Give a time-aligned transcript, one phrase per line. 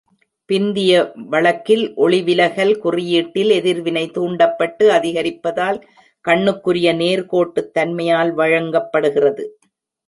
[0.49, 0.93] பிந்தைய
[1.29, 5.79] வழக்கில், ஒளிவிலகல் குறியீட்டில் எதிர்வினை தூண்டப்பட்டு அதிகரிப்பதால்
[6.25, 9.45] கண்ணுக்குரிய நேர்கோட்டுத்தன்மையால் வழங்கப்படுகிறது.